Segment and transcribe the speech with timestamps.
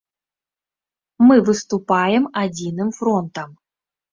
[1.27, 3.49] Мы выступаем адзіным фронтам.